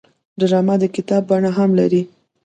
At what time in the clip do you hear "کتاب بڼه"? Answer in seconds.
0.95-1.51